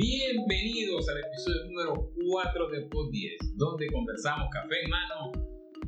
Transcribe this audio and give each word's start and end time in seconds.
Bienvenidos 0.00 1.06
al 1.10 1.18
episodio 1.18 1.64
número 1.66 2.10
4 2.24 2.68
de 2.70 2.80
Pod 2.86 3.10
10, 3.10 3.58
donde 3.58 3.86
conversamos 3.88 4.48
café 4.50 4.80
en 4.82 4.88
mano 4.88 5.30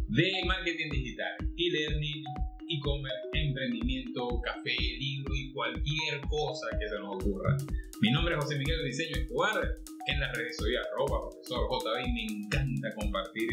de 0.09 0.33
marketing 0.47 0.91
digital, 0.91 1.33
e-learning, 1.57 2.23
e-commerce, 2.69 3.17
emprendimiento, 3.33 4.39
café, 4.43 4.77
libro 5.01 5.35
y 5.35 5.51
cualquier 5.55 6.21
cosa 6.29 6.67
que 6.79 6.89
se 6.91 6.99
nos 6.99 7.17
ocurra. 7.17 7.57
Mi 8.03 8.11
nombre 8.11 8.35
es 8.35 8.45
José 8.45 8.59
Miguel 8.59 8.85
Diseño 8.85 9.17
Escobar, 9.17 9.79
en 10.09 10.21
las 10.21 10.37
redes 10.37 10.59
soy 10.59 10.75
arroba 10.77 11.31
profesor 11.31 11.67
JB 11.71 12.07
y 12.07 12.13
me 12.13 12.25
encanta 12.25 12.95
compartir 12.95 13.49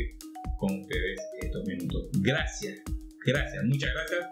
con 0.58 0.82
ustedes 0.82 1.22
estos 1.42 1.66
minutos. 1.68 2.10
Gracias, 2.20 2.82
gracias, 3.26 3.64
muchas 3.64 3.92
gracias 3.94 4.28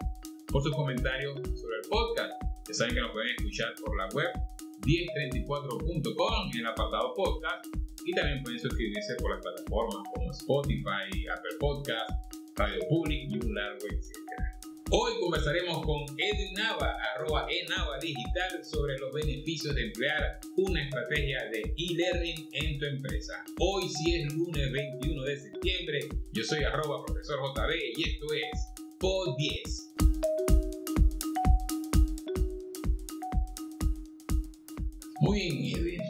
por 0.48 0.62
sus 0.62 0.76
comentarios 0.76 1.36
sobre 1.58 1.76
el 1.82 1.88
podcast. 1.88 2.47
Ya 2.68 2.74
saben 2.74 2.94
que 2.94 3.00
nos 3.00 3.12
pueden 3.12 3.30
escuchar 3.30 3.74
por 3.82 3.96
la 3.96 4.06
web 4.08 4.28
1034.com 4.82 6.50
en 6.52 6.60
el 6.60 6.66
apartado 6.66 7.14
podcast 7.14 7.66
y 8.04 8.12
también 8.12 8.42
pueden 8.42 8.60
suscribirse 8.60 9.14
por 9.14 9.30
las 9.30 9.40
plataformas 9.40 10.06
como 10.14 10.30
Spotify, 10.32 11.28
Apple 11.32 11.56
Podcast, 11.58 12.10
Radio 12.56 12.80
Public 12.90 13.30
y 13.30 13.38
un 13.38 13.54
largo 13.54 13.86
etcétera. 13.86 14.60
Hoy 14.90 15.12
conversaremos 15.18 15.80
con 15.86 16.02
Edwin 16.18 16.52
Nava, 16.54 16.94
arroba 17.14 17.46
eNava 17.48 17.98
Digital, 18.00 18.62
sobre 18.62 18.98
los 18.98 19.14
beneficios 19.14 19.74
de 19.74 19.86
emplear 19.86 20.38
una 20.58 20.82
estrategia 20.82 21.44
de 21.50 21.74
e-learning 21.74 22.50
en 22.52 22.78
tu 22.78 22.84
empresa. 22.84 23.44
Hoy 23.60 23.88
sí 23.88 24.14
es 24.14 24.34
lunes 24.34 24.70
21 24.70 25.22
de 25.22 25.40
septiembre, 25.40 26.08
yo 26.32 26.44
soy 26.44 26.64
arroba 26.64 27.02
profesor 27.06 27.38
JB 27.38 27.96
y 27.96 28.10
esto 28.10 28.26
es 28.34 28.84
POD 28.98 29.36
10. 29.38 30.17
Muy 35.20 35.40
bien, 35.40 35.80
Edwin. 35.80 36.00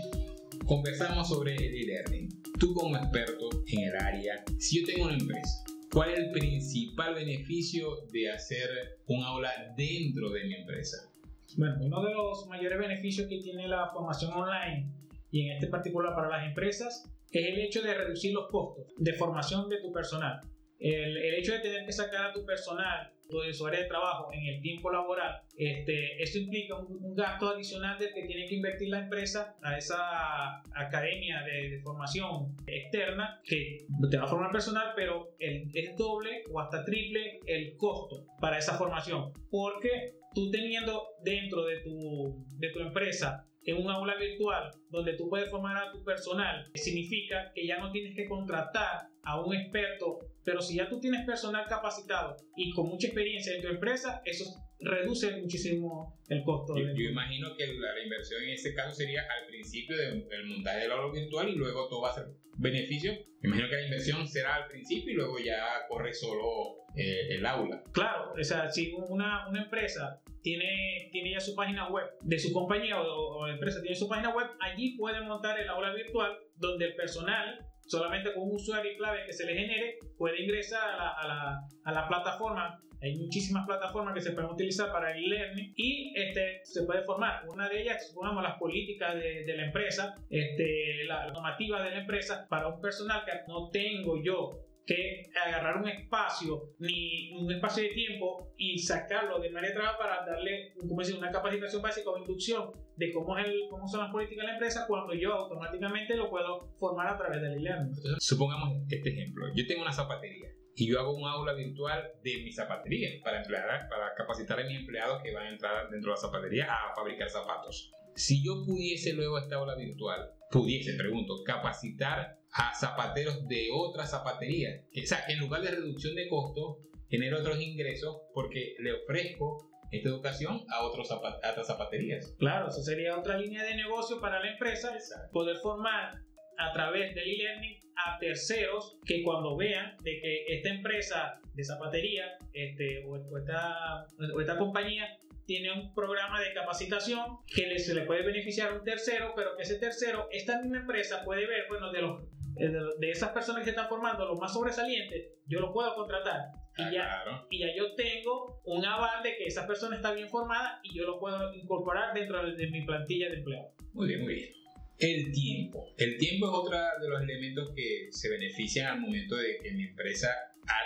Conversamos 0.66 1.28
sobre 1.28 1.54
el 1.54 1.74
e-learning. 1.74 2.28
Tú 2.58 2.74
como 2.74 2.94
experto 2.94 3.48
en 3.69 3.84
el 3.84 3.96
área, 3.96 4.44
si 4.58 4.80
yo 4.80 4.86
tengo 4.86 5.05
una 5.06 5.16
empresa, 5.16 5.64
¿cuál 5.91 6.10
es 6.10 6.19
el 6.19 6.30
principal 6.30 7.14
beneficio 7.14 7.88
de 8.12 8.30
hacer 8.30 8.68
un 9.06 9.24
aula 9.24 9.50
dentro 9.78 10.28
de 10.28 10.44
mi 10.44 10.55
empresa? 10.56 11.10
Bueno, 11.56 11.77
uno 11.80 12.02
de 12.05 12.12
los 12.12 12.46
mayores 12.48 12.78
beneficios 12.78 13.28
que 13.28 13.38
tiene 13.38 13.66
la 13.66 13.88
formación 13.94 14.30
online, 14.34 14.92
y 15.30 15.46
en 15.46 15.52
este 15.52 15.68
particular 15.68 16.14
para 16.14 16.28
las 16.28 16.46
empresas, 16.46 17.11
es 17.30 17.46
el 17.46 17.58
hecho 17.61 17.80
de 17.80 17.94
reducir 17.94 18.34
los 18.34 18.50
costos 18.50 18.92
de 18.98 19.14
formación 19.14 19.70
de 19.70 19.80
tu 19.80 19.90
personal. 19.90 20.38
El, 20.78 21.16
el 21.16 21.34
hecho 21.34 21.52
de 21.52 21.61
tener 21.61 21.86
que 21.86 21.92
sacar 21.92 22.27
a 22.27 22.33
tu 22.34 22.44
personal 22.44 23.11
su 23.52 23.66
área 23.66 23.80
de 23.80 23.86
trabajo 23.86 24.28
en 24.32 24.46
el 24.46 24.60
tiempo 24.62 24.90
laboral, 24.90 25.42
este, 25.56 26.22
esto 26.22 26.38
implica 26.38 26.76
un, 26.76 27.14
gasto 27.14 27.48
adicional 27.48 27.98
del 27.98 28.14
que 28.14 28.22
tiene 28.22 28.46
que 28.46 28.54
invertir 28.54 28.88
la 28.90 29.00
empresa 29.00 29.56
a 29.62 29.76
esa 29.76 30.60
academia 30.74 31.42
de, 31.42 31.80
formación 31.82 32.54
externa 32.66 33.40
que 33.44 33.78
te 34.10 34.16
va 34.16 34.24
a 34.24 34.28
formar 34.28 34.52
personal, 34.52 34.92
pero 34.94 35.34
el, 35.38 35.68
es 35.74 35.96
doble 35.96 36.44
o 36.52 36.60
hasta 36.60 36.84
triple 36.84 37.40
el 37.46 37.76
costo 37.76 38.26
para 38.40 38.58
esa 38.58 38.76
formación. 38.78 39.32
Porque 39.50 40.14
tú 40.34 40.50
teniendo 40.50 41.08
dentro 41.24 41.64
de 41.64 41.80
tu, 41.80 42.44
de 42.56 42.70
tu 42.70 42.80
empresa 42.80 43.48
en 43.64 43.84
un 43.84 43.90
aula 43.90 44.14
virtual 44.16 44.70
donde 44.88 45.14
tú 45.14 45.28
puedes 45.28 45.50
formar 45.50 45.76
a 45.76 45.92
tu 45.92 46.02
personal, 46.02 46.64
significa 46.74 47.52
que 47.54 47.66
ya 47.66 47.78
no 47.78 47.90
tienes 47.90 48.16
que 48.16 48.26
contratar 48.26 49.08
a 49.24 49.40
un 49.40 49.54
experto, 49.54 50.20
pero 50.48 50.62
si 50.62 50.77
ya 50.77 50.88
tú 50.88 50.98
tienes 50.98 51.27
personal 51.27 51.66
capacitado 51.68 52.34
y 52.56 52.72
con 52.72 52.88
mucha 52.88 53.08
experiencia 53.08 53.54
en 53.54 53.60
tu 53.60 53.68
empresa, 53.68 54.22
eso 54.24 54.46
reduce 54.80 55.42
muchísimo 55.42 56.18
el 56.27 56.42
costo. 56.42 56.74
Yo, 56.74 56.86
yo 56.86 57.10
imagino 57.10 57.55
que 57.55 57.66
la, 57.66 58.02
inversión 58.02 58.42
en 58.44 58.50
este 58.50 58.72
caso 58.72 58.94
sería 58.94 59.20
al 59.20 59.46
principio 59.46 59.94
del 59.94 60.46
montaje 60.46 60.78
del 60.78 60.92
aula 60.92 61.12
virtual 61.12 61.50
y 61.50 61.55
luego 61.55 61.86
todo 61.88 62.00
va 62.00 62.12
a 62.12 62.14
ser 62.14 62.28
beneficio. 62.56 63.12
Me 63.42 63.48
imagino 63.48 63.68
que 63.68 63.74
la 63.74 63.84
inversión 63.84 64.27
será 64.27 64.55
al 64.55 64.68
principio 64.68 65.12
y 65.12 65.16
luego 65.16 65.38
ya 65.38 65.86
corre 65.86 66.14
solo 66.14 66.86
eh, 66.96 67.36
el 67.36 67.44
aula. 67.44 67.84
Claro, 67.92 68.33
o 68.33 68.42
sea, 68.42 68.70
si 68.70 68.94
una, 68.94 69.48
una 69.48 69.64
empresa 69.64 70.23
tiene, 70.40 71.11
tiene 71.12 71.33
ya 71.33 71.40
su 71.40 71.55
página 71.55 71.90
web 71.90 72.06
de 72.23 72.39
su 72.39 72.55
compañía 72.55 72.98
o, 72.98 73.36
o 73.36 73.46
la 73.46 73.52
empresa 73.52 73.83
tiene 73.83 73.96
su 73.96 74.08
página 74.08 74.34
web, 74.34 74.46
allí 74.61 74.96
pueden 74.96 75.28
montar 75.28 75.61
el 75.61 75.68
aula 75.68 75.92
virtual 75.92 76.39
donde 76.56 76.86
el 76.86 76.94
personal 76.94 77.68
solamente 77.88 78.32
con 78.34 78.44
un 78.44 78.54
usuario 78.56 78.96
clave 78.96 79.24
que 79.26 79.32
se 79.32 79.46
le 79.46 79.54
genere, 79.54 79.98
puede 80.16 80.42
ingresar 80.42 80.88
a 80.88 80.96
la, 80.96 81.08
a 81.10 81.28
la, 81.28 81.60
a 81.84 81.92
la 81.92 82.08
plataforma. 82.08 82.80
Hay 83.00 83.14
muchísimas 83.14 83.64
plataformas 83.64 84.12
que 84.12 84.20
se 84.20 84.32
pueden 84.32 84.50
utilizar 84.50 84.90
para 84.90 85.16
el 85.16 85.28
learning 85.28 85.72
y 85.76 86.12
este, 86.16 86.60
se 86.64 86.84
puede 86.84 87.04
formar. 87.04 87.42
Una 87.48 87.68
de 87.68 87.82
ellas, 87.82 88.08
supongamos, 88.08 88.42
las 88.42 88.58
políticas 88.58 89.14
de, 89.14 89.44
de 89.44 89.56
la 89.56 89.66
empresa, 89.66 90.14
este, 90.30 91.04
la 91.06 91.30
normativa 91.30 91.82
de 91.82 91.90
la 91.90 92.00
empresa 92.00 92.46
para 92.48 92.66
un 92.68 92.80
personal 92.80 93.24
que 93.24 93.32
no 93.46 93.70
tengo 93.70 94.20
yo 94.22 94.67
que 94.88 95.30
agarrar 95.46 95.76
un 95.76 95.86
espacio 95.86 96.72
ni 96.78 97.30
un 97.36 97.52
espacio 97.52 97.82
de 97.82 97.90
tiempo 97.90 98.54
y 98.56 98.78
sacarlo 98.78 99.38
de 99.38 99.50
manera 99.50 99.74
trabajo 99.74 99.98
para 99.98 100.24
darle 100.24 100.72
como 100.88 101.00
decir, 101.00 101.16
una 101.16 101.30
capacitación 101.30 101.82
básica 101.82 102.08
o 102.08 102.16
inducción 102.16 102.70
de 102.96 103.12
cómo, 103.12 103.36
es 103.38 103.46
el, 103.46 103.68
cómo 103.68 103.86
son 103.86 104.00
las 104.00 104.10
políticas 104.10 104.42
de 104.42 104.46
la 104.46 104.52
empresa 104.54 104.86
cuando 104.88 105.12
yo 105.12 105.34
automáticamente 105.34 106.16
lo 106.16 106.30
puedo 106.30 106.72
formar 106.78 107.06
a 107.08 107.18
través 107.18 107.42
del 107.42 107.58
e-learning. 107.58 107.94
Supongamos 108.18 108.82
este 108.88 109.10
ejemplo. 109.10 109.46
Yo 109.54 109.66
tengo 109.66 109.82
una 109.82 109.92
zapatería 109.92 110.48
y 110.74 110.88
yo 110.88 110.98
hago 110.98 111.14
un 111.14 111.28
aula 111.28 111.52
virtual 111.52 112.10
de 112.24 112.42
mi 112.42 112.50
zapatería 112.50 113.10
para, 113.22 113.42
emplear, 113.42 113.88
para 113.90 114.14
capacitar 114.16 114.58
a 114.58 114.64
mis 114.64 114.78
empleados 114.78 115.22
que 115.22 115.34
van 115.34 115.48
a 115.48 115.50
entrar 115.50 115.90
dentro 115.90 116.12
de 116.12 116.16
la 116.16 116.20
zapatería 116.20 116.64
a 116.72 116.94
fabricar 116.94 117.28
zapatos. 117.28 117.92
Si 118.14 118.42
yo 118.42 118.64
pudiese 118.64 119.12
luego 119.12 119.38
esta 119.38 119.56
aula 119.56 119.76
virtual, 119.76 120.30
pudiese, 120.50 120.94
pregunto, 120.94 121.34
capacitar 121.44 122.37
a 122.53 122.75
zapateros 122.75 123.47
de 123.48 123.69
otras 123.73 124.11
zapaterías. 124.11 124.83
O 124.91 125.07
sea, 125.07 125.25
en 125.29 125.39
lugar 125.39 125.63
de 125.63 125.70
reducción 125.70 126.14
de 126.14 126.29
costos, 126.29 126.79
genero 127.09 127.41
otros 127.41 127.61
ingresos 127.61 128.23
porque 128.35 128.75
le 128.79 128.93
ofrezco 128.93 129.69
esta 129.91 130.09
educación 130.09 130.64
a, 130.69 130.82
otros 130.82 131.11
a 131.11 131.17
otras 131.17 131.67
zapaterías. 131.67 132.35
Claro, 132.38 132.69
eso 132.69 132.82
sería 132.82 133.19
otra 133.19 133.38
línea 133.38 133.64
de 133.64 133.75
negocio 133.75 134.20
para 134.20 134.41
la 134.41 134.50
empresa, 134.50 134.93
poder 135.32 135.56
formar 135.59 136.20
a 136.59 136.73
través 136.73 137.14
del 137.14 137.29
e-learning 137.29 137.79
a 137.97 138.19
terceros 138.19 138.99
que 139.05 139.23
cuando 139.23 139.56
vean 139.56 139.97
de 140.03 140.20
que 140.20 140.44
esta 140.49 140.69
empresa 140.69 141.41
de 141.55 141.65
zapatería 141.65 142.37
este, 142.53 143.05
o, 143.06 143.38
esta, 143.38 144.06
o 144.35 144.41
esta 144.41 144.59
compañía 144.59 145.19
tiene 145.47 145.73
un 145.73 145.94
programa 145.94 146.41
de 146.41 146.53
capacitación 146.53 147.38
que 147.47 147.79
se 147.79 147.94
le 147.94 148.03
puede 148.03 148.23
beneficiar 148.23 148.70
a 148.70 148.75
un 148.75 148.85
tercero, 148.85 149.32
pero 149.35 149.56
que 149.56 149.62
ese 149.62 149.79
tercero, 149.79 150.29
esta 150.31 150.61
misma 150.61 150.81
empresa 150.81 151.25
puede 151.25 151.47
ver, 151.47 151.65
bueno, 151.69 151.91
de, 151.91 152.03
los, 152.03 152.23
de, 152.58 153.11
esas 153.11 153.31
personas 153.31 153.64
que 153.64 153.70
están 153.70 153.88
formando, 153.88 154.26
los 154.26 154.38
más 154.38 154.52
sobresalientes, 154.52 155.32
yo 155.46 155.61
lo 155.61 155.73
puedo 155.73 155.94
contratar. 155.94 156.50
y, 156.76 156.82
ah, 156.82 156.91
ya, 156.93 157.46
y 157.50 157.58
ya 157.61 157.67
yo 157.76 157.94
tengo 157.94 158.61
un 158.64 158.85
aval 158.85 159.23
de 159.23 159.37
que 159.37 159.44
esa 159.46 159.67
persona 159.67 159.96
está 159.96 160.12
bien 160.12 160.29
formada 160.29 160.81
y 160.82 160.97
yo 160.97 161.05
lo 161.05 161.19
puedo 161.19 161.52
incorporar 161.55 162.14
dentro 162.14 162.44
de, 162.44 162.56
de 162.56 162.70
mi 162.70 162.85
plantilla 162.85 163.29
de 163.29 163.37
empleados. 163.37 163.73
Muy 163.93 164.08
bien, 164.08 164.23
muy 164.23 164.35
bien. 164.35 164.52
El 164.99 165.31
tiempo. 165.31 165.94
El 165.97 166.19
tiempo 166.19 166.47
es 166.47 166.52
otro 166.55 166.76
de 166.76 167.08
los 167.08 167.23
elementos 167.23 167.73
que 167.75 168.08
se 168.11 168.29
benefician 168.29 168.87
al 168.87 169.00
momento 169.00 169.37
de 169.37 169.58
que 169.62 169.70
mi 169.73 169.85
empresa 169.85 170.29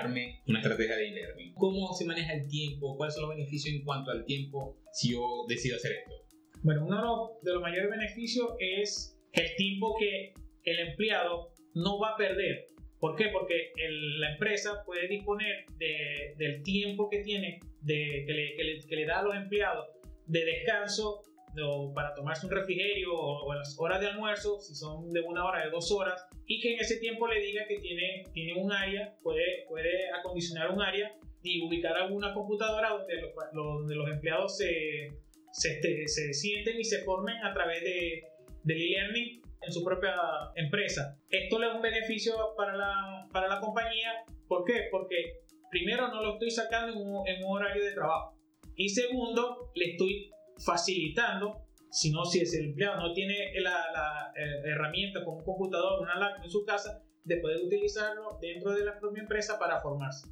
arme 0.01 0.43
una 0.47 0.61
estrategia 0.61 0.97
de 0.97 1.09
e-learning. 1.09 1.55
¿Cómo 1.55 1.93
se 1.95 2.05
maneja 2.05 2.35
el 2.35 2.49
tiempo? 2.49 2.97
¿Cuáles 2.97 3.15
son 3.15 3.23
los 3.23 3.37
beneficios 3.37 3.75
en 3.75 3.85
cuanto 3.85 4.11
al 4.11 4.25
tiempo 4.25 4.79
si 4.93 5.13
yo 5.13 5.45
decido 5.49 5.77
hacer 5.77 5.93
esto? 5.93 6.15
Bueno, 6.63 6.85
uno 6.87 7.39
de 7.43 7.53
los 7.53 7.63
mayores 7.63 7.91
beneficios 7.91 8.49
es 8.59 9.19
el 9.33 9.55
tiempo 9.57 9.97
que 9.99 10.35
el 10.65 10.79
empleado 10.91 11.52
no 11.75 11.99
va 11.99 12.11
a 12.11 12.17
perder. 12.17 12.69
¿Por 12.99 13.17
qué? 13.17 13.31
Porque 13.33 13.73
la 14.19 14.33
empresa 14.33 14.85
puede 14.87 15.09
disponer 15.09 15.67
del 16.37 16.63
tiempo 16.63 17.09
que 17.11 17.19
tiene, 17.19 17.59
de, 17.81 18.25
que 18.89 18.97
le 18.97 19.07
da 19.07 19.21
a 19.21 19.23
los 19.25 19.35
empleados 19.35 19.89
de 20.27 20.45
descanso 20.45 21.23
o 21.61 21.93
para 21.93 22.15
tomarse 22.15 22.47
un 22.47 22.53
refrigerio 22.53 23.13
o, 23.13 23.53
las 23.55 23.77
horas 23.79 24.01
de 24.01 24.07
almuerzo, 24.07 24.61
si 24.61 24.75
son 24.75 25.11
de 25.11 25.21
una 25.21 25.45
hora, 25.45 25.65
de 25.65 25.71
dos 25.71 25.91
horas, 25.93 26.25
y 26.47 26.61
que 26.61 26.75
en 26.75 26.81
ese 26.81 26.99
tiempo 26.99 27.27
le 27.27 27.41
diga 27.41 27.67
que 27.67 27.79
tiene, 27.79 28.55
un 28.57 28.73
área, 28.73 29.15
puede, 29.23 29.67
acondicionar 30.19 30.71
un 30.71 30.81
área 30.81 31.15
y 31.43 31.61
ubicar 31.67 31.97
alguna 31.97 32.33
computadora 32.33 32.91
donde 32.91 33.97
los, 33.97 34.11
empleados 34.11 34.57
se, 34.57 35.09
se, 35.53 35.73
este, 35.75 36.07
se, 36.07 36.33
sienten 36.33 36.79
y 36.79 36.85
se 36.85 37.03
formen 37.03 37.37
a 37.45 37.53
través 37.53 37.83
de, 37.83 38.23
del 38.63 38.81
e-learning 38.81 39.43
en 39.65 39.73
su 39.73 39.85
propia 39.85 40.15
empresa. 40.57 41.19
Esto 41.29 41.59
le 41.59 41.67
da 41.67 41.77
un 41.77 41.83
beneficio 41.83 42.35
para 42.57 42.77
la, 42.77 43.29
para 43.33 43.49
la 43.49 43.61
compañía. 43.61 44.25
¿Por 44.49 44.65
qué? 44.65 44.89
Porque 44.91 45.43
primero 45.71 46.09
no 46.09 46.23
lo 46.23 46.33
estoy 46.35 46.51
sacando 46.51 46.93
en 46.93 46.99
un, 46.99 47.27
en 47.27 47.45
un 47.45 47.57
horario 47.57 47.85
de 47.85 47.93
trabajo. 47.93 48.39
Y 48.77 48.89
segundo, 48.89 49.71
le 49.75 49.93
estoy 49.93 50.31
facilitando, 50.65 51.67
si 51.91 52.11
no, 52.11 52.25
si 52.25 52.41
el 52.41 52.65
empleado 52.65 53.01
no 53.01 53.13
tiene 53.13 53.53
la, 53.61 54.33
eh, 54.37 54.71
herramienta 54.71 55.25
como 55.25 55.39
un 55.39 55.45
computador, 55.45 56.03
una 56.03 56.19
laptop 56.19 56.45
en 56.45 56.51
su 56.51 56.65
casa, 56.65 57.03
de 57.25 57.37
poder 57.37 57.59
utilizarlo 57.59 58.39
dentro 58.41 58.73
de 58.73 58.85
la 58.85 58.99
propia 58.99 59.23
empresa 59.23 59.59
para 59.59 59.81
formarse. 59.81 60.29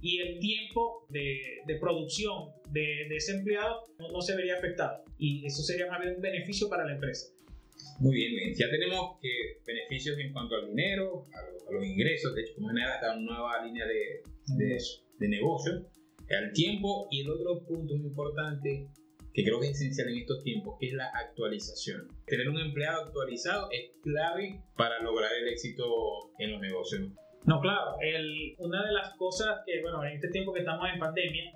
Y 0.00 0.18
el 0.18 0.38
tiempo 0.38 1.06
de, 1.08 1.62
de 1.66 1.78
producción 1.78 2.50
de, 2.70 3.06
de, 3.08 3.16
ese 3.16 3.36
empleado 3.38 3.84
no, 3.98 4.08
no, 4.08 4.20
se 4.20 4.36
vería 4.36 4.56
afectado. 4.56 5.02
Y 5.16 5.46
eso 5.46 5.62
sería 5.62 5.86
más 5.86 6.00
bien 6.00 6.16
un 6.16 6.20
beneficio 6.20 6.68
para 6.68 6.84
la 6.84 6.92
empresa. 6.92 7.33
Muy 8.00 8.14
bien, 8.14 8.34
bien. 8.34 8.54
Ya 8.54 8.70
tenemos 8.70 9.18
que 9.20 9.60
beneficios 9.66 10.18
en 10.18 10.32
cuanto 10.32 10.56
al 10.56 10.68
dinero, 10.68 11.26
a, 11.32 11.72
los 11.72 11.84
ingresos, 11.84 12.34
de 12.34 12.42
hecho, 12.42 12.54
como 12.56 12.68
generar 12.68 12.92
hasta 12.92 13.16
una 13.16 13.36
nueva 13.36 13.64
línea 13.64 13.86
de, 13.86 14.22
de, 14.56 14.78
de 15.18 15.28
negocio, 15.28 15.72
al 16.30 16.52
tiempo 16.52 17.08
y 17.10 17.22
el 17.22 17.30
otro 17.30 17.64
punto 17.66 17.96
muy 17.96 18.08
importante 18.08 18.88
que 19.34 19.42
creo 19.42 19.58
que 19.60 19.66
es 19.66 19.80
esencial 19.80 20.08
en 20.10 20.18
estos 20.18 20.42
tiempos, 20.44 20.76
que 20.78 20.86
es 20.86 20.92
la 20.92 21.10
actualización. 21.12 22.06
Tener 22.26 22.48
un 22.48 22.58
empleado 22.58 23.02
actualizado 23.02 23.68
es 23.72 23.90
clave 24.00 24.62
para 24.76 25.02
lograr 25.02 25.30
el 25.34 25.48
éxito 25.48 25.84
en 26.38 26.52
los 26.52 26.60
negocios. 26.60 27.10
No, 27.44 27.60
claro, 27.60 27.96
el, 28.00 28.54
una 28.58 28.86
de 28.86 28.92
las 28.92 29.14
cosas 29.16 29.60
que, 29.66 29.82
bueno, 29.82 30.04
en 30.04 30.12
este 30.12 30.28
tiempo 30.28 30.52
que 30.52 30.60
estamos 30.60 30.88
en 30.90 31.00
pandemia, 31.00 31.52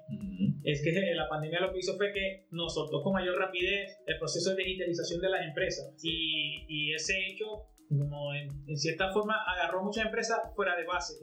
es 0.65 0.83
que 0.83 0.93
la 1.15 1.29
pandemia 1.29 1.61
lo 1.61 1.73
que 1.73 1.79
hizo 1.79 1.97
fue 1.97 2.13
que 2.13 2.47
nos 2.51 2.75
soltó 2.75 3.03
con 3.03 3.13
mayor 3.13 3.39
rapidez 3.39 3.99
el 4.07 4.19
proceso 4.19 4.51
de 4.51 4.65
digitalización 4.65 5.21
de 5.21 5.31
las 5.31 5.47
empresas. 5.47 5.95
Y, 6.03 6.93
ese 6.95 7.15
hecho, 7.29 7.47
como 7.89 8.35
en, 8.35 8.77
cierta 8.77 9.13
forma, 9.13 9.37
agarró 9.47 9.83
muchas 9.83 10.07
empresas 10.07 10.39
fuera 10.55 10.77
de 10.77 10.85
base. 10.85 11.15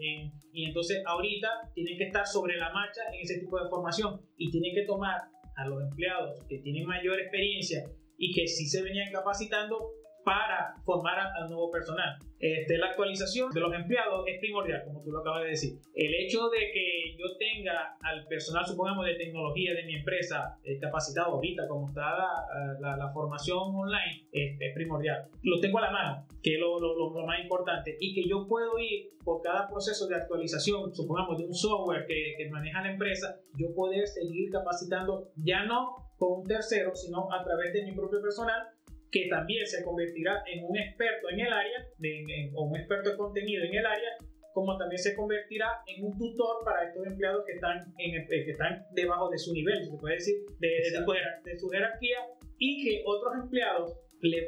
y 0.52 0.66
entonces 0.66 1.04
ahorita 1.06 1.50
tienen 1.74 1.98
que 1.98 2.06
estar 2.06 2.26
sobre 2.26 2.58
la 2.58 2.72
marcha 2.72 3.02
en 3.14 3.22
ese 3.22 3.40
tipo 3.40 3.62
de 3.62 3.70
formación 3.70 4.22
y 4.38 4.52
tienen 4.52 4.74
que 4.74 4.86
tomar 4.86 5.22
a 5.56 5.68
los 5.68 5.82
empleados 5.84 6.44
que 6.48 6.60
tienen 6.60 6.86
mayor 6.86 7.20
experiencia 7.20 7.84
y 8.18 8.34
que 8.34 8.48
sí 8.48 8.68
se 8.68 8.82
venían 8.82 9.12
capacitando 9.12 9.94
para 10.26 10.74
formar 10.84 11.20
al 11.20 11.50
nuevo 11.50 11.70
personal. 11.70 12.18
Este, 12.40 12.78
la 12.80 12.88
actualización 12.88 13.52
de 13.52 13.60
los 13.60 13.74
empleados 13.74 14.26
es 14.28 14.40
primordial, 14.40 14.84
como 14.84 15.02
tú 15.04 15.12
lo 15.12 15.20
acabas 15.20 15.44
de 15.44 15.50
decir. 15.50 15.80
El 15.94 16.14
hecho 16.16 16.50
de 16.50 16.72
que 16.74 17.16
yo 17.16 17.38
tenga 17.38 17.96
al 18.02 18.26
personal, 18.28 18.66
supongamos, 18.66 19.06
de 19.06 19.16
tecnología 19.16 19.76
de 19.76 19.84
mi 19.86 19.96
empresa 19.96 20.58
eh, 20.64 20.80
capacitado 20.80 21.36
ahorita, 21.36 21.68
como 21.68 21.88
está 21.88 22.18
la, 22.80 22.98
la, 22.98 23.14
formación 23.14 23.76
online, 23.76 24.28
es, 24.32 24.74
primordial. 24.74 25.30
Lo 25.44 25.60
tengo 25.60 25.78
a 25.78 25.82
la 25.82 25.92
mano, 25.92 26.28
que 26.42 26.56
es 26.56 26.60
lo, 26.60 26.80
lo, 26.80 26.96
lo, 26.96 27.26
más 27.26 27.40
importante, 27.40 27.96
y 28.00 28.14
que 28.16 28.28
yo 28.28 28.48
puedo 28.48 28.80
ir 28.80 29.12
por 29.24 29.44
cada 29.44 29.68
proceso 29.70 30.08
de 30.08 30.16
actualización, 30.16 30.94
supongamos, 30.94 31.38
de 31.38 31.46
un 31.46 31.54
software 31.54 32.08
que, 32.08 32.34
que 32.38 32.50
maneja 32.50 32.82
la 32.82 32.92
empresa, 32.92 33.40
yo 33.58 33.74
poder 33.76 34.08
seguir 34.08 34.50
capacitando 34.52 35.30
ya 35.36 35.66
no 35.66 35.98
con 36.18 36.40
un 36.40 36.44
tercero, 36.44 36.96
sino 36.96 37.32
a 37.32 37.44
través 37.44 37.74
de 37.74 37.84
mi 37.84 37.92
propio 37.92 38.22
personal 38.22 38.70
que 39.12 39.28
también 39.30 39.66
se 39.66 39.84
convertirá 39.84 40.44
en 40.46 40.66
un 40.66 40.78
experto 40.78 41.30
en 41.30 41.40
el 41.40 41.54
área, 41.54 41.88
o 42.54 42.64
un 42.66 42.78
experto 42.78 43.12
de 43.12 43.18
contenido 43.18 43.64
en 43.64 43.76
el 43.76 43.86
área, 43.86 44.10
como 44.54 44.78
también 44.78 45.00
se 45.00 45.14
convertirá 45.14 45.82
en 45.86 46.06
un 46.06 46.18
tutor 46.18 46.64
para 46.64 46.88
estos 46.88 47.06
empleados 47.06 47.44
que 47.46 47.54
están, 47.54 47.94
en, 47.98 48.16
eh, 48.16 48.26
que 48.28 48.52
están 48.52 48.86
debajo 48.92 49.30
de 49.30 49.38
su 49.38 49.54
nivel, 49.54 49.86
se 49.86 49.98
puede 49.98 50.16
decir, 50.16 50.36
de, 50.60 50.68
de, 51.44 51.58
su 51.60 51.70
jerarquía, 51.70 52.20
y 52.58 52.84
que 52.84 53.04
otros 53.06 53.34
empleados 53.44 54.00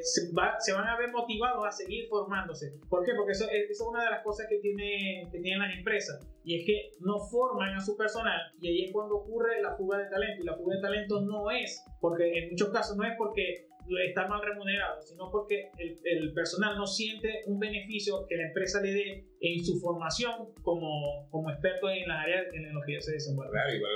se, 0.01 0.73
van 0.73 0.87
a 0.87 0.97
ver 0.97 1.11
motivados 1.11 1.65
a 1.65 1.71
seguir 1.71 2.07
formándose. 2.07 2.73
¿Por 2.89 3.03
qué? 3.05 3.13
Porque 3.15 3.33
eso, 3.33 3.45
es 3.51 3.81
una 3.81 4.05
de 4.05 4.11
las 4.11 4.23
cosas 4.23 4.47
que, 4.49 4.57
tiene, 4.59 5.27
que 5.31 5.39
tienen 5.39 5.59
las 5.59 5.77
empresas 5.77 6.25
y 6.43 6.59
es 6.59 6.65
que 6.65 6.91
no 7.01 7.19
forman 7.19 7.75
a 7.75 7.81
su 7.81 7.97
personal 7.97 8.39
y 8.61 8.69
ahí 8.69 8.85
es 8.85 8.93
cuando 8.93 9.17
ocurre 9.17 9.61
la 9.61 9.75
fuga 9.75 9.97
de 9.99 10.09
talento 10.09 10.41
y 10.41 10.45
la 10.45 10.55
fuga 10.55 10.75
de 10.75 10.81
talento 10.81 11.21
no 11.21 11.51
es, 11.51 11.83
porque 11.99 12.31
en 12.37 12.49
muchos 12.51 12.69
casos 12.69 12.95
no 12.95 13.03
es 13.03 13.13
porque 13.17 13.67
está 14.05 14.27
mal 14.27 14.41
remunerado, 14.43 15.01
sino 15.01 15.29
porque 15.31 15.69
el, 15.77 15.99
el, 16.03 16.33
personal 16.33 16.77
no 16.77 16.85
siente 16.85 17.43
un 17.45 17.59
beneficio 17.59 18.25
que 18.27 18.35
la 18.35 18.47
empresa 18.47 18.81
le 18.81 18.91
dé 18.91 19.25
en 19.39 19.63
su 19.63 19.79
formación 19.79 20.53
como, 20.61 21.27
como 21.29 21.49
experto 21.51 21.89
en 21.89 22.07
las 22.07 22.23
áreas 22.23 22.53
en 22.53 22.63
las 22.63 22.85
que 22.85 23.01
se 23.01 23.13
desenvuelve. 23.13 23.51
Claro, 23.51 23.75
igual 23.75 23.91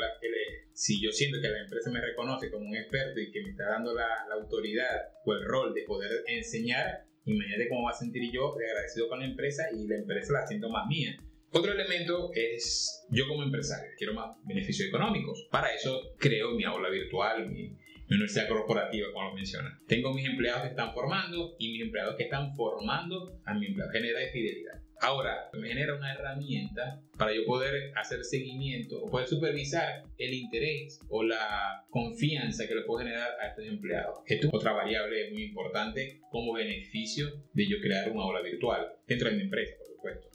si 0.74 1.02
yo 1.02 1.12
siento 1.12 1.40
que 1.42 1.48
la 1.48 1.62
empresa 1.62 1.92
me 1.92 2.02
reconoce 2.02 2.50
como 2.50 2.66
un 2.66 2.76
experto 2.76 3.20
y 3.20 3.32
que 3.32 3.44
me 3.44 3.52
está 3.52 3.70
dando 3.70 3.94
la, 3.94 4.08
la 4.28 4.36
autoridad 4.36 5.10
o 5.26 5.34
el 5.34 5.46
rol 5.46 5.74
de 5.74 5.84
poder 5.84 6.24
enseñar, 6.28 7.06
imagínate 7.26 7.70
cómo 7.70 7.84
va 7.84 7.92
a 7.92 7.94
sentir 7.94 8.24
yo 8.32 8.56
de 8.58 8.66
agradecido 8.66 9.08
con 9.08 9.20
la 9.20 9.26
empresa 9.26 9.64
y 9.72 9.88
la 9.88 9.98
empresa 9.98 10.34
la 10.34 10.48
siento 10.48 10.70
más 10.70 10.88
mía. 10.88 11.18
Otro 11.54 11.74
elemento 11.74 12.32
es 12.34 13.06
yo 13.10 13.28
como 13.28 13.44
empresario, 13.44 13.92
quiero 13.98 14.14
más 14.14 14.38
beneficios 14.46 14.88
económicos. 14.88 15.48
Para 15.52 15.74
eso 15.74 16.16
creo 16.18 16.52
mi 16.52 16.64
aula 16.64 16.90
virtual, 16.90 17.50
mi, 17.50 17.78
universidad 18.16 18.48
corporativa, 18.48 19.08
como 19.14 19.30
lo 19.30 19.36
menciona. 19.36 19.80
Tengo 19.88 20.14
mis 20.14 20.26
empleados 20.26 20.64
que 20.64 20.70
están 20.70 20.94
formando 20.94 21.56
y 21.60 21.72
mis 21.72 21.82
empleados 21.82 22.16
que 22.16 22.24
están 22.24 22.56
formando 22.56 23.40
a 23.46 23.54
mi 23.54 23.68
empleado. 23.68 23.92
Genera 23.92 24.20
fidelidad. 24.32 24.82
Ahora, 25.02 25.50
me 25.54 25.68
genera 25.68 25.96
una 25.96 26.14
herramienta 26.14 27.02
para 27.22 27.36
yo 27.36 27.46
poder 27.46 27.94
hacer 27.98 28.24
seguimiento 28.24 29.00
o 29.00 29.08
poder 29.08 29.28
supervisar 29.28 30.02
el 30.18 30.34
interés 30.34 31.00
o 31.08 31.22
la 31.22 31.86
confianza 31.92 32.68
que 32.68 32.74
le 32.74 32.82
puedo 32.82 33.06
generar 33.06 33.30
a 33.40 33.50
estos 33.50 33.64
empleados. 33.64 34.18
Esto 34.26 34.48
es 34.48 34.54
otra 34.56 34.72
variable 34.72 35.30
muy 35.30 35.44
importante 35.44 36.20
como 36.32 36.54
beneficio 36.54 37.28
de 37.54 37.70
yo 37.70 37.78
crear 37.80 38.10
una 38.10 38.24
aula 38.24 38.42
virtual 38.42 38.88
dentro 39.06 39.30
de 39.30 39.36
mi 39.36 39.44
empresa. 39.44 39.76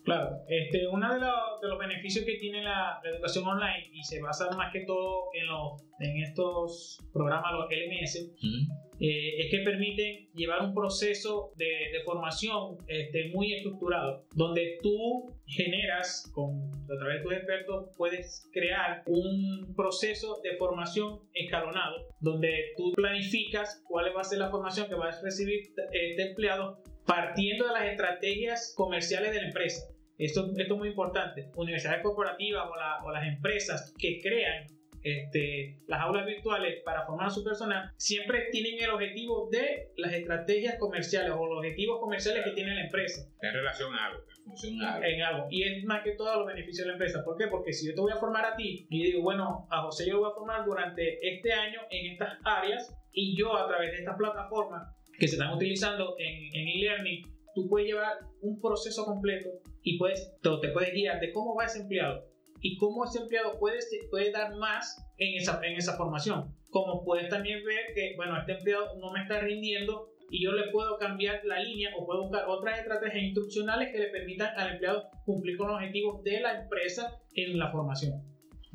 Claro, 0.04 0.44
este, 0.48 0.86
uno 0.86 1.12
de, 1.12 1.18
de, 1.18 1.68
los 1.68 1.76
beneficios 1.76 2.24
que 2.24 2.36
tiene 2.36 2.62
la, 2.62 3.00
educación 3.02 3.44
online 3.44 3.90
y 3.92 4.04
se 4.04 4.22
basa 4.22 4.48
más 4.56 4.72
que 4.72 4.82
todo 4.82 5.30
en, 5.34 5.48
los, 5.48 5.82
en 5.98 6.22
estos 6.22 7.04
programas, 7.12 7.52
los 7.52 7.66
LMS, 7.68 8.32
eh, 9.00 9.40
es 9.40 9.50
que 9.50 9.58
permiten 9.64 10.30
llevar 10.34 10.62
un 10.62 10.72
proceso 10.72 11.52
de, 11.56 11.64
de 11.64 12.04
formación 12.04 12.76
este, 12.86 13.30
muy 13.30 13.54
estructurado, 13.54 14.24
donde 14.36 14.78
tú 14.80 15.35
generas, 15.46 16.30
con, 16.34 16.72
a 16.84 16.98
través 16.98 17.18
de 17.18 17.22
tus 17.22 17.32
expertos, 17.32 17.90
puedes 17.96 18.48
crear 18.52 19.02
un 19.06 19.74
proceso 19.76 20.40
de 20.42 20.56
formación 20.56 21.20
escalonado, 21.34 22.08
donde 22.20 22.72
tú 22.76 22.92
planificas 22.92 23.82
cuál 23.88 24.14
va 24.16 24.20
a 24.20 24.24
ser 24.24 24.38
la 24.38 24.50
formación 24.50 24.88
que 24.88 24.94
vas 24.94 25.18
a 25.18 25.22
recibir 25.22 25.60
este 25.92 26.28
empleado 26.28 26.82
partiendo 27.06 27.66
de 27.68 27.72
las 27.72 27.84
estrategias 27.84 28.74
comerciales 28.76 29.32
de 29.32 29.40
la 29.40 29.46
empresa. 29.48 29.86
Esto, 30.18 30.50
esto 30.56 30.74
es 30.74 30.78
muy 30.78 30.88
importante. 30.88 31.50
Universidades 31.56 32.02
corporativas 32.02 32.64
o, 33.04 33.10
las 33.10 33.26
empresas 33.26 33.94
que 33.98 34.20
crean 34.20 34.66
este, 35.02 35.78
las 35.86 36.00
aulas 36.00 36.26
virtuales 36.26 36.82
para 36.84 37.06
formar 37.06 37.28
a 37.28 37.30
su 37.30 37.44
personal 37.44 37.92
siempre 37.96 38.48
tienen 38.50 38.82
el 38.82 38.90
objetivo 38.90 39.48
de 39.52 39.92
las 39.96 40.12
estrategias 40.12 40.76
comerciales 40.80 41.30
o 41.30 41.46
los 41.46 41.58
objetivos 41.58 42.00
comerciales 42.00 42.44
que 42.44 42.50
tiene 42.52 42.74
la 42.74 42.86
empresa. 42.86 43.22
En 43.40 43.52
relación 43.52 43.94
a 43.94 44.06
algo, 44.06 44.24
en 44.64 44.82
algo. 44.82 45.04
En 45.04 45.22
algo. 45.22 45.46
Y 45.50 45.62
es 45.62 45.84
más 45.84 46.02
que 46.02 46.12
todo 46.12 46.36
los 46.38 46.46
beneficios 46.46 46.84
de 46.84 46.86
la 46.86 46.92
empresa. 46.92 47.24
¿Por 47.24 47.36
qué? 47.36 47.46
Porque 47.48 47.72
si 47.72 47.86
yo 47.86 47.94
te 47.94 48.00
voy 48.00 48.12
a 48.12 48.16
formar 48.16 48.44
a 48.44 48.56
ti 48.56 48.86
y 48.90 49.02
digo, 49.04 49.22
bueno, 49.22 49.66
a 49.70 49.82
José 49.82 50.06
yo 50.06 50.14
lo 50.14 50.20
voy 50.20 50.30
a 50.30 50.34
formar 50.34 50.64
durante 50.64 51.18
este 51.26 51.52
año 51.52 51.80
en 51.90 52.12
estas 52.12 52.38
áreas 52.44 52.94
y 53.12 53.36
yo 53.36 53.56
a 53.56 53.66
través 53.66 53.90
de 53.92 53.98
estas 53.98 54.16
plataformas 54.16 54.94
que 55.18 55.28
se 55.28 55.36
están 55.36 55.54
utilizando 55.54 56.14
en 56.18 56.68
e-learning, 56.68 57.26
tú 57.54 57.66
puedes 57.68 57.88
llevar 57.88 58.18
un 58.42 58.60
proceso 58.60 59.04
completo 59.04 59.48
y 59.82 59.98
puedes, 59.98 60.36
te 60.42 60.68
puedes 60.68 60.92
guiar 60.92 61.20
de 61.20 61.32
cómo 61.32 61.54
va 61.54 61.64
ese 61.64 61.80
empleado 61.80 62.26
y 62.60 62.76
cómo 62.76 63.04
ese 63.04 63.20
empleado 63.20 63.58
puede, 63.58 63.78
puede 64.10 64.30
dar 64.30 64.54
más 64.56 65.02
en 65.16 65.36
esa, 65.36 65.60
en 65.64 65.76
esa 65.76 65.96
formación. 65.96 66.54
Como 66.70 67.04
puedes 67.04 67.28
también 67.28 67.64
ver 67.64 67.94
que, 67.94 68.14
bueno, 68.16 68.38
este 68.38 68.52
empleado 68.52 68.98
no 68.98 69.10
me 69.12 69.22
está 69.22 69.40
rindiendo 69.40 70.10
y 70.30 70.44
yo 70.44 70.52
le 70.52 70.70
puedo 70.70 70.98
cambiar 70.98 71.40
la 71.44 71.60
línea 71.60 71.90
o 71.96 72.06
puedo 72.06 72.22
buscar 72.22 72.44
otras 72.48 72.78
estrategias 72.78 73.22
instruccionales 73.22 73.90
que 73.92 73.98
le 73.98 74.08
permitan 74.08 74.48
al 74.56 74.72
empleado 74.72 75.08
cumplir 75.24 75.56
con 75.56 75.68
los 75.68 75.76
objetivos 75.76 76.22
de 76.24 76.40
la 76.40 76.62
empresa 76.62 77.12
en 77.34 77.58
la 77.58 77.70
formación. 77.70 78.22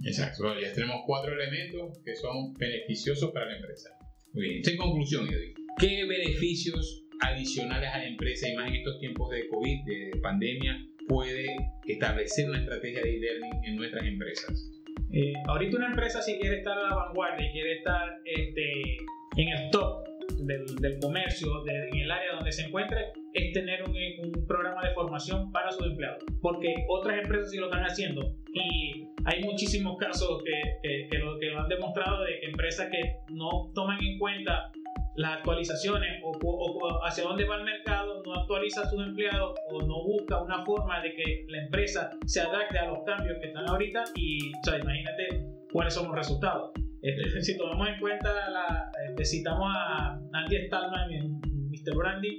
Exacto, 0.03 0.59
ya 0.59 0.73
tenemos 0.73 1.01
cuatro 1.05 1.33
elementos 1.33 1.99
que 2.03 2.15
son 2.15 2.53
beneficiosos 2.53 3.31
para 3.31 3.47
la 3.47 3.57
empresa. 3.57 3.89
Muy 4.33 4.43
bien, 4.43 4.61
en 4.65 4.77
conclusión, 4.77 5.29
yo 5.29 5.37
digo, 5.37 5.61
¿Qué 5.79 6.05
beneficios 6.05 7.05
adicionales 7.21 7.89
a 7.93 7.99
la 7.99 8.07
empresa 8.07 8.47
y 8.47 8.55
más 8.55 8.67
en 8.67 8.75
estos 8.75 8.99
tiempos 8.99 9.29
de 9.31 9.47
COVID, 9.47 9.85
de 9.85 10.19
pandemia, 10.21 10.77
puede 11.07 11.45
establecer 11.87 12.49
una 12.49 12.59
estrategia 12.59 13.01
de 13.01 13.15
e-learning 13.15 13.63
en 13.65 13.75
nuestras 13.75 14.05
empresas? 14.05 14.69
Eh, 15.11 15.33
ahorita 15.47 15.77
una 15.77 15.87
empresa 15.87 16.21
si 16.21 16.37
quiere 16.39 16.57
estar 16.57 16.77
a 16.77 16.83
la 16.83 16.95
vanguardia 16.95 17.47
y 17.47 17.51
quiere 17.51 17.77
estar 17.77 18.09
este, 18.25 18.97
en 19.37 19.49
el 19.49 19.71
top 19.71 20.10
del, 20.51 20.75
del 20.77 20.99
comercio, 20.99 21.47
en 21.67 22.01
el 22.01 22.11
área 22.11 22.35
donde 22.35 22.51
se 22.51 22.63
encuentre, 22.63 23.13
es 23.33 23.53
tener 23.53 23.83
un, 23.83 23.91
un, 23.91 24.47
programa 24.47 24.81
de 24.81 24.93
formación 24.93 25.51
para 25.51 25.71
sus 25.71 25.85
empleados. 25.87 26.23
Porque 26.41 26.73
otras 26.89 27.19
empresas 27.21 27.51
sí 27.51 27.57
lo 27.57 27.65
están 27.65 27.83
haciendo. 27.83 28.35
Y 28.53 29.07
hay 29.25 29.43
muchísimos 29.43 29.97
casos 29.97 30.43
que, 30.43 30.61
que, 30.83 31.07
que, 31.09 31.17
lo, 31.19 31.39
que 31.39 31.47
lo 31.47 31.61
han 31.61 31.69
demostrado 31.69 32.23
de 32.23 32.39
empresas 32.43 32.89
que 32.91 33.17
no 33.29 33.71
toman 33.73 33.97
en 34.03 34.17
cuenta 34.17 34.71
las 35.15 35.37
actualizaciones 35.37 36.21
o, 36.23 37.03
hacia 37.05 37.23
dónde 37.23 37.45
va 37.45 37.57
el 37.57 37.63
mercado, 37.63 38.21
no 38.23 38.33
actualiza 38.33 38.81
a 38.81 38.89
sus 38.89 39.01
empleados 39.01 39.57
o 39.69 39.81
no 39.81 40.03
busca 40.03 40.41
una 40.41 40.63
forma 40.65 41.01
de 41.01 41.13
que 41.13 41.45
la 41.49 41.63
empresa 41.63 42.11
se 42.25 42.41
adapte 42.41 42.77
a 42.77 42.87
los 42.87 42.99
cambios 43.05 43.37
que 43.39 43.47
están 43.47 43.69
ahorita 43.69 44.03
y 44.15 44.53
o 44.53 44.63
sea, 44.63 44.79
imagínate 44.79 45.43
cuáles 45.71 45.93
son 45.93 46.07
los 46.07 46.15
resultados. 46.15 46.71
Este, 47.01 47.41
si 47.41 47.57
tomamos 47.57 47.87
en 47.89 47.99
cuenta, 47.99 48.31
la, 48.49 48.91
este, 49.09 49.25
citamos 49.25 49.67
a 49.75 50.19
Andy 50.33 50.67
Stallman 50.67 51.11
en 51.11 51.39
Mr. 51.69 51.95
Brandy, 51.95 52.37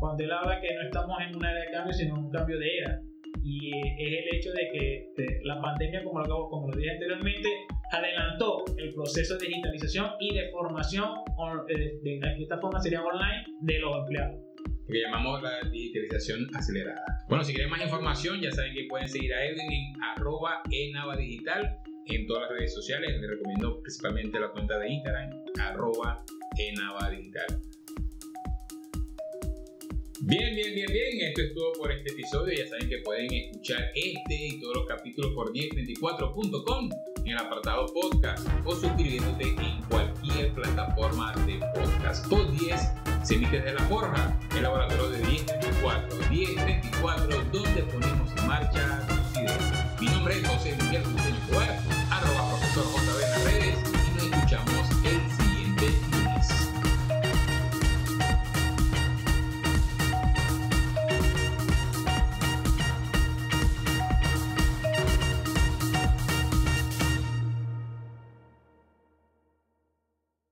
cuando 0.00 0.24
él 0.24 0.32
habla 0.32 0.60
que 0.60 0.74
no 0.74 0.82
estamos 0.82 1.18
en 1.20 1.36
una 1.36 1.50
era 1.50 1.60
de 1.60 1.70
cambio, 1.70 1.92
sino 1.92 2.16
en 2.16 2.24
un 2.24 2.30
cambio 2.30 2.58
de 2.58 2.78
era. 2.78 3.00
Y 3.42 3.70
es 3.70 3.94
el 3.98 4.36
hecho 4.36 4.50
de 4.52 4.68
que 4.72 5.40
la 5.44 5.60
pandemia, 5.60 6.02
como 6.04 6.20
lo, 6.20 6.48
como 6.48 6.68
lo 6.68 6.76
dije 6.76 6.90
anteriormente, 6.90 7.48
adelantó 7.92 8.64
el 8.76 8.92
proceso 8.94 9.36
de 9.38 9.46
digitalización 9.46 10.10
y 10.20 10.34
de 10.34 10.50
formación, 10.50 11.10
de, 11.66 11.74
de, 12.02 12.18
de 12.18 12.42
esta 12.42 12.58
forma 12.58 12.80
sería 12.80 13.02
online, 13.02 13.44
de 13.60 13.78
los 13.78 13.96
empleados 13.96 14.48
que 14.90 15.02
llamamos 15.02 15.42
la 15.42 15.60
digitalización 15.70 16.48
acelerada. 16.54 17.04
Bueno, 17.28 17.44
si 17.44 17.52
quieren 17.52 17.70
más 17.70 17.82
información, 17.82 18.40
ya 18.40 18.50
saben 18.50 18.72
que 18.72 18.86
pueden 18.88 19.06
seguir 19.06 19.34
a 19.34 19.44
Edwin 19.44 19.70
en 19.70 20.02
arroba 20.02 20.62
en 22.08 22.26
todas 22.26 22.42
las 22.42 22.58
redes 22.58 22.74
sociales. 22.74 23.20
Les 23.20 23.30
recomiendo 23.30 23.80
principalmente 23.80 24.40
la 24.40 24.50
cuenta 24.50 24.78
de 24.78 24.88
Instagram, 24.90 25.44
arroba 25.60 26.24
enavadigital. 26.56 27.60
Bien, 30.20 30.54
bien, 30.54 30.74
bien, 30.74 30.86
bien. 30.90 31.28
Esto 31.28 31.42
es 31.42 31.54
todo 31.54 31.72
por 31.74 31.92
este 31.92 32.10
episodio. 32.10 32.52
Ya 32.56 32.66
saben 32.68 32.88
que 32.88 32.98
pueden 32.98 33.32
escuchar 33.32 33.92
este 33.94 34.34
y 34.34 34.60
todos 34.60 34.78
los 34.78 34.86
capítulos 34.86 35.32
por 35.32 35.52
1034.com 35.52 36.90
en 37.24 37.32
el 37.32 37.38
apartado 37.38 37.86
podcast 37.86 38.46
o 38.64 38.74
suscribiéndote 38.74 39.44
en 39.44 39.82
cualquier 39.88 40.52
plataforma 40.54 41.34
de 41.46 41.60
podcast. 41.74 42.26
Pod 42.28 42.50
10 42.58 42.80
se 43.22 43.34
emite 43.34 43.58
desde 43.58 43.74
La 43.74 43.82
Forja, 43.84 44.40
el 44.56 44.62
laboratorio 44.62 45.08
de 45.10 45.18
1034. 45.18 46.30
1034, 46.30 47.44
donde 47.52 47.82
ponemos 47.82 48.30
en 48.36 48.46
marcha 48.48 49.06
tus 49.06 49.40
ideas. 49.40 50.00
Mi 50.00 50.06
nombre 50.08 50.34
es 50.34 50.48
José 50.48 50.76
Miguel 50.82 51.02
Monteño 51.04 51.38
arroba 51.48 51.97